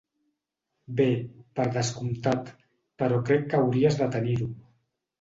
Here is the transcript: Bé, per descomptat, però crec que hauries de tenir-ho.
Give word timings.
Bé, 1.01 1.07
per 1.59 1.67
descomptat, 1.77 2.51
però 3.05 3.23
crec 3.31 3.49
que 3.55 3.63
hauries 3.63 4.03
de 4.05 4.13
tenir-ho. 4.21 4.55